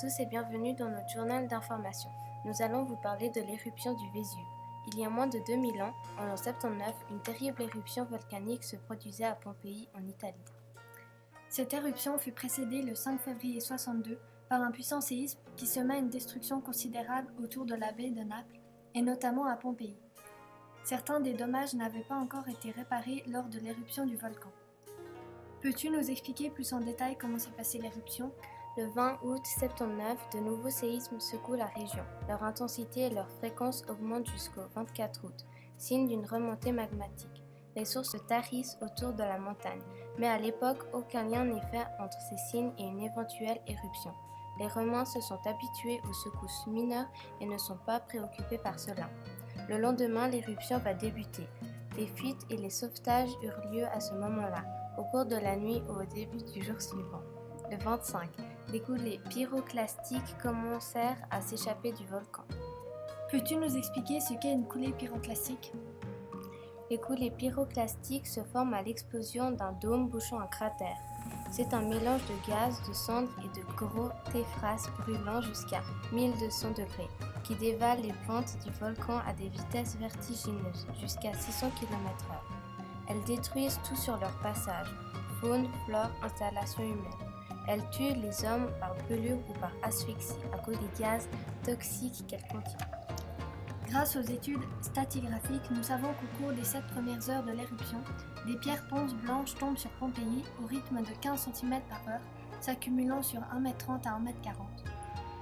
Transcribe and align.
tous 0.00 0.20
et 0.20 0.26
bienvenue 0.26 0.74
dans 0.74 0.90
notre 0.90 1.08
journal 1.08 1.48
d'information. 1.48 2.10
Nous 2.44 2.60
allons 2.60 2.84
vous 2.84 2.96
parler 2.96 3.30
de 3.30 3.40
l'éruption 3.40 3.94
du 3.94 4.10
Vésuve. 4.10 4.44
Il 4.88 4.98
y 4.98 5.06
a 5.06 5.08
moins 5.08 5.26
de 5.26 5.38
2000 5.46 5.80
ans, 5.80 5.94
en 6.18 6.26
l'an 6.26 6.36
79, 6.36 6.94
une 7.10 7.20
terrible 7.20 7.62
éruption 7.62 8.04
volcanique 8.04 8.62
se 8.62 8.76
produisait 8.76 9.24
à 9.24 9.34
Pompéi, 9.34 9.88
en 9.94 10.06
Italie. 10.06 10.34
Cette 11.48 11.72
éruption 11.72 12.18
fut 12.18 12.32
précédée 12.32 12.82
le 12.82 12.94
5 12.94 13.22
février 13.22 13.58
62 13.58 14.18
par 14.50 14.60
un 14.60 14.70
puissant 14.70 15.00
séisme 15.00 15.38
qui 15.56 15.66
sema 15.66 15.96
une 15.96 16.10
destruction 16.10 16.60
considérable 16.60 17.32
autour 17.42 17.64
de 17.64 17.74
la 17.74 17.90
baie 17.92 18.10
de 18.10 18.22
Naples 18.22 18.60
et 18.94 19.00
notamment 19.00 19.46
à 19.46 19.56
Pompéi. 19.56 19.96
Certains 20.84 21.20
des 21.20 21.32
dommages 21.32 21.72
n'avaient 21.72 22.04
pas 22.06 22.16
encore 22.16 22.48
été 22.48 22.70
réparés 22.70 23.24
lors 23.28 23.48
de 23.48 23.60
l'éruption 23.60 24.04
du 24.04 24.16
volcan. 24.16 24.52
Peux-tu 25.62 25.88
nous 25.88 26.10
expliquer 26.10 26.50
plus 26.50 26.74
en 26.74 26.80
détail 26.80 27.16
comment 27.18 27.38
s'est 27.38 27.48
passée 27.56 27.78
l'éruption? 27.78 28.30
Le 28.78 28.88
20 28.88 29.20
août 29.22 29.40
79, 29.42 30.18
de 30.34 30.38
nouveaux 30.38 30.68
séismes 30.68 31.18
secouent 31.18 31.54
la 31.54 31.64
région. 31.64 32.04
Leur 32.28 32.42
intensité 32.42 33.06
et 33.06 33.10
leur 33.10 33.30
fréquence 33.38 33.82
augmentent 33.88 34.28
jusqu'au 34.28 34.60
24 34.74 35.24
août, 35.24 35.46
signe 35.78 36.06
d'une 36.06 36.26
remontée 36.26 36.72
magmatique. 36.72 37.42
Les 37.74 37.86
sources 37.86 38.12
se 38.12 38.18
tarissent 38.18 38.76
autour 38.82 39.14
de 39.14 39.22
la 39.22 39.38
montagne, 39.38 39.80
mais 40.18 40.28
à 40.28 40.36
l'époque, 40.36 40.84
aucun 40.92 41.22
lien 41.22 41.46
n'est 41.46 41.66
fait 41.70 41.86
entre 41.98 42.18
ces 42.28 42.36
signes 42.50 42.72
et 42.76 42.82
une 42.82 43.00
éventuelle 43.00 43.62
éruption. 43.66 44.12
Les 44.58 44.68
Romains 44.68 45.06
se 45.06 45.22
sont 45.22 45.40
habitués 45.46 46.02
aux 46.06 46.12
secousses 46.12 46.66
mineures 46.66 47.08
et 47.40 47.46
ne 47.46 47.56
sont 47.56 47.78
pas 47.86 48.00
préoccupés 48.00 48.58
par 48.58 48.78
cela. 48.78 49.08
Le 49.70 49.78
lendemain, 49.78 50.28
l'éruption 50.28 50.76
va 50.80 50.92
débuter. 50.92 51.48
Les 51.96 52.08
fuites 52.08 52.44
et 52.50 52.58
les 52.58 52.68
sauvetages 52.68 53.32
eurent 53.42 53.72
lieu 53.72 53.86
à 53.86 54.00
ce 54.00 54.12
moment-là, 54.12 54.64
au 54.98 55.04
cours 55.04 55.24
de 55.24 55.36
la 55.36 55.56
nuit 55.56 55.82
ou 55.88 55.92
au 55.92 56.04
début 56.04 56.42
du 56.52 56.62
jour 56.62 56.78
suivant. 56.78 57.22
Le 57.70 57.78
25, 57.78 58.28
des 58.70 58.80
coulées 58.80 59.20
pyroclastiques 59.28 60.38
commencèrent 60.40 61.20
à 61.30 61.40
s'échapper 61.40 61.92
du 61.92 62.06
volcan. 62.06 62.44
Peux-tu 63.30 63.56
nous 63.56 63.76
expliquer 63.76 64.20
ce 64.20 64.34
qu'est 64.34 64.52
une 64.52 64.68
coulée 64.68 64.92
pyroclastique? 64.92 65.72
Les 66.88 66.98
coulées 66.98 67.32
pyroclastiques 67.32 68.28
se 68.28 68.40
forment 68.44 68.74
à 68.74 68.82
l'explosion 68.82 69.50
d'un 69.50 69.72
dôme 69.72 70.08
bouchant 70.08 70.38
un 70.38 70.46
cratère. 70.46 70.96
C'est 71.50 71.74
un 71.74 71.80
mélange 71.80 72.20
de 72.26 72.48
gaz, 72.48 72.80
de 72.88 72.92
cendres 72.92 73.34
et 73.44 73.58
de 73.58 73.64
gros 73.74 74.10
téphrases 74.30 74.88
brûlant 75.00 75.40
jusqu'à 75.40 75.82
1200 76.12 76.70
degrés, 76.70 77.10
qui 77.42 77.56
dévalent 77.56 78.02
les 78.02 78.14
pentes 78.28 78.56
du 78.64 78.70
volcan 78.78 79.18
à 79.26 79.32
des 79.32 79.48
vitesses 79.48 79.96
vertigineuses, 79.96 80.86
jusqu'à 81.00 81.34
600 81.34 81.70
km/h. 81.80 82.36
Elles 83.08 83.24
détruisent 83.24 83.80
tout 83.88 83.96
sur 83.96 84.16
leur 84.18 84.36
passage, 84.38 84.88
faune, 85.40 85.68
flore, 85.84 86.10
installations 86.22 86.84
humaines. 86.84 87.35
Elles 87.68 87.88
tuent 87.90 88.14
les 88.14 88.44
hommes 88.44 88.70
par 88.78 88.94
brûlure 88.94 89.38
ou 89.48 89.52
par 89.54 89.72
asphyxie 89.82 90.34
à 90.52 90.58
cause 90.58 90.78
des 90.78 91.02
gaz 91.02 91.28
toxiques 91.64 92.24
qu'elles 92.28 92.46
contiennent. 92.48 92.96
Grâce 93.88 94.16
aux 94.16 94.22
études 94.22 94.62
stratigraphiques, 94.80 95.70
nous 95.70 95.82
savons 95.82 96.08
qu'au 96.08 96.42
cours 96.42 96.52
des 96.52 96.64
sept 96.64 96.84
premières 96.88 97.30
heures 97.30 97.44
de 97.44 97.52
l'éruption, 97.52 97.98
des 98.46 98.56
pierres 98.56 98.86
ponces 98.88 99.14
blanches 99.14 99.54
tombent 99.54 99.78
sur 99.78 99.90
Pompéi 99.92 100.44
au 100.62 100.66
rythme 100.66 101.00
de 101.02 101.12
15 101.20 101.48
cm 101.52 101.80
par 101.88 102.00
heure, 102.08 102.20
s'accumulant 102.60 103.22
sur 103.22 103.40
1m30 103.40 104.06
à 104.06 104.18
1m40. 104.18 104.56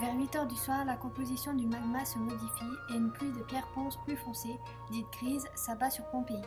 Vers 0.00 0.16
8 0.16 0.36
heures 0.36 0.46
du 0.46 0.54
soir, 0.54 0.84
la 0.84 0.94
composition 0.94 1.54
du 1.54 1.66
magma 1.66 2.04
se 2.04 2.18
modifie 2.18 2.76
et 2.90 2.96
une 2.96 3.10
pluie 3.10 3.32
de 3.32 3.42
pierres 3.42 3.68
ponces 3.74 3.98
plus 4.04 4.16
foncées, 4.16 4.56
dite 4.92 5.06
grise, 5.20 5.44
s'abat 5.56 5.90
sur 5.90 6.04
Pompéi. 6.10 6.40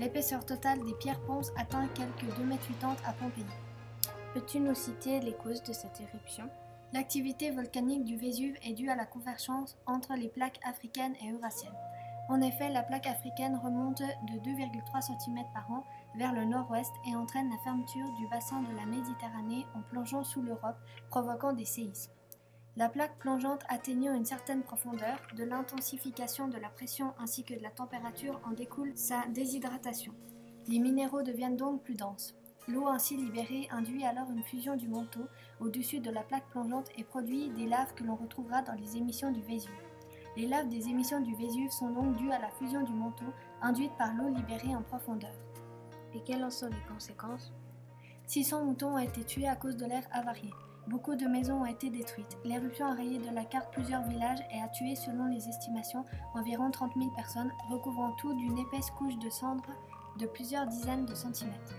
L'épaisseur 0.00 0.44
totale 0.44 0.84
des 0.84 0.94
pierres 0.94 1.20
ponces 1.20 1.52
atteint 1.56 1.86
quelques 1.94 2.24
2,80 2.36 2.42
m 2.42 2.58
à 3.06 3.12
Pompéi. 3.12 3.44
Peux-tu 4.32 4.60
nous 4.60 4.76
citer 4.76 5.18
les 5.18 5.32
causes 5.32 5.62
de 5.64 5.72
cette 5.72 6.00
éruption? 6.00 6.48
L'activité 6.92 7.50
volcanique 7.50 8.04
du 8.04 8.16
Vésuve 8.16 8.54
est 8.62 8.74
due 8.74 8.88
à 8.88 8.94
la 8.94 9.04
convergence 9.04 9.76
entre 9.86 10.14
les 10.14 10.28
plaques 10.28 10.60
africaines 10.62 11.16
et 11.20 11.32
eurasiennes. 11.32 11.74
En 12.28 12.40
effet, 12.40 12.68
la 12.68 12.84
plaque 12.84 13.08
africaine 13.08 13.58
remonte 13.60 14.02
de 14.02 14.38
2,3 14.38 15.02
cm 15.02 15.44
par 15.52 15.68
an 15.72 15.84
vers 16.14 16.32
le 16.32 16.44
nord-ouest 16.44 16.92
et 17.08 17.16
entraîne 17.16 17.50
la 17.50 17.58
fermeture 17.64 18.08
du 18.20 18.28
bassin 18.28 18.62
de 18.62 18.76
la 18.76 18.86
Méditerranée 18.86 19.66
en 19.74 19.82
plongeant 19.82 20.22
sous 20.22 20.42
l'Europe, 20.42 20.78
provoquant 21.08 21.52
des 21.52 21.64
séismes. 21.64 22.12
La 22.76 22.88
plaque 22.88 23.18
plongeante 23.18 23.64
atteignant 23.68 24.14
une 24.14 24.24
certaine 24.24 24.62
profondeur, 24.62 25.18
de 25.36 25.42
l'intensification 25.42 26.46
de 26.46 26.58
la 26.58 26.68
pression 26.68 27.14
ainsi 27.18 27.42
que 27.42 27.54
de 27.54 27.62
la 27.62 27.70
température 27.70 28.40
en 28.48 28.52
découle 28.52 28.92
sa 28.94 29.26
déshydratation. 29.26 30.14
Les 30.68 30.78
minéraux 30.78 31.22
deviennent 31.22 31.56
donc 31.56 31.82
plus 31.82 31.96
denses. 31.96 32.36
L'eau 32.68 32.86
ainsi 32.88 33.16
libérée 33.16 33.68
induit 33.70 34.04
alors 34.04 34.30
une 34.30 34.42
fusion 34.42 34.76
du 34.76 34.86
manteau 34.86 35.26
au-dessus 35.60 36.00
de 36.00 36.10
la 36.10 36.22
plaque 36.22 36.48
plongeante 36.50 36.88
et 36.96 37.04
produit 37.04 37.50
des 37.50 37.66
laves 37.66 37.94
que 37.94 38.04
l'on 38.04 38.16
retrouvera 38.16 38.62
dans 38.62 38.74
les 38.74 38.96
émissions 38.96 39.32
du 39.32 39.42
Vésuve. 39.42 39.70
Les 40.36 40.46
laves 40.46 40.68
des 40.68 40.88
émissions 40.88 41.20
du 41.20 41.34
Vésuve 41.34 41.70
sont 41.70 41.90
donc 41.90 42.16
dues 42.16 42.30
à 42.30 42.38
la 42.38 42.50
fusion 42.50 42.82
du 42.82 42.92
manteau 42.92 43.26
induite 43.60 43.96
par 43.98 44.14
l'eau 44.14 44.28
libérée 44.28 44.76
en 44.76 44.82
profondeur. 44.82 45.34
Et 46.14 46.20
quelles 46.20 46.44
en 46.44 46.50
sont 46.50 46.68
les 46.68 46.92
conséquences? 46.92 47.52
600 48.26 48.64
moutons 48.64 48.94
ont 48.94 48.98
été 48.98 49.24
tués 49.24 49.48
à 49.48 49.56
cause 49.56 49.76
de 49.76 49.86
l'air 49.86 50.06
avarié. 50.12 50.50
Beaucoup 50.86 51.14
de 51.14 51.26
maisons 51.26 51.62
ont 51.62 51.66
été 51.66 51.90
détruites. 51.90 52.38
L'éruption 52.44 52.86
a 52.86 52.94
rayé 52.94 53.18
de 53.18 53.34
la 53.34 53.44
carte 53.44 53.72
plusieurs 53.72 54.02
villages 54.04 54.40
et 54.52 54.60
a 54.60 54.68
tué, 54.68 54.94
selon 54.96 55.26
les 55.26 55.48
estimations, 55.48 56.04
environ 56.34 56.70
30 56.70 56.92
000 56.96 57.10
personnes, 57.10 57.52
recouvrant 57.68 58.12
tout 58.12 58.34
d'une 58.34 58.58
épaisse 58.58 58.90
couche 58.92 59.18
de 59.18 59.30
cendres 59.30 59.70
de 60.18 60.26
plusieurs 60.26 60.66
dizaines 60.66 61.06
de 61.06 61.14
centimètres. 61.14 61.74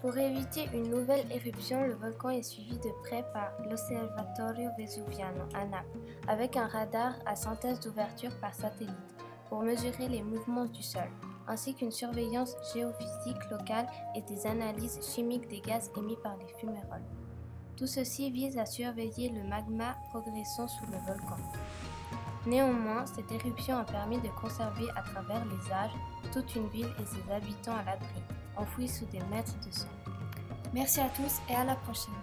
Pour 0.00 0.16
éviter 0.16 0.68
une 0.72 0.90
nouvelle 0.90 1.26
éruption, 1.32 1.84
le 1.84 1.94
volcan 1.94 2.30
est 2.30 2.44
suivi 2.44 2.78
de 2.78 2.90
près 3.02 3.24
par 3.32 3.50
l'Osservatorio 3.68 4.70
Vesuviano 4.78 5.42
à 5.54 5.64
Naples, 5.64 5.98
avec 6.28 6.56
un 6.56 6.68
radar 6.68 7.14
à 7.26 7.34
synthèse 7.34 7.80
d'ouverture 7.80 8.30
par 8.40 8.54
satellite 8.54 8.94
pour 9.48 9.64
mesurer 9.64 10.08
les 10.08 10.22
mouvements 10.22 10.66
du 10.66 10.84
sol, 10.84 11.10
ainsi 11.48 11.74
qu'une 11.74 11.90
surveillance 11.90 12.54
géophysique 12.72 13.50
locale 13.50 13.88
et 14.14 14.22
des 14.22 14.46
analyses 14.46 15.00
chimiques 15.02 15.48
des 15.48 15.60
gaz 15.60 15.90
émis 15.96 16.18
par 16.22 16.36
les 16.36 16.54
fuméroles. 16.60 17.02
Tout 17.76 17.88
ceci 17.88 18.30
vise 18.30 18.56
à 18.56 18.66
surveiller 18.66 19.30
le 19.30 19.42
magma 19.48 19.96
progressant 20.10 20.68
sous 20.68 20.86
le 20.86 20.98
volcan. 21.08 21.38
Néanmoins, 22.46 23.04
cette 23.06 23.32
éruption 23.32 23.76
a 23.76 23.84
permis 23.84 24.20
de 24.20 24.28
conserver 24.40 24.88
à 24.94 25.02
travers 25.02 25.44
les 25.46 25.72
âges 25.72 25.96
toute 26.32 26.54
une 26.54 26.68
ville 26.68 26.94
et 27.00 27.04
ses 27.04 27.32
habitants 27.32 27.76
à 27.76 27.82
l'abri 27.82 28.22
enfouis 28.58 28.88
sous 28.88 29.06
des 29.06 29.20
mètres 29.30 29.54
de 29.66 29.72
sang. 29.72 29.86
Merci 30.72 31.00
à 31.00 31.08
tous 31.08 31.40
et 31.48 31.54
à 31.54 31.64
la 31.64 31.76
prochaine. 31.76 32.14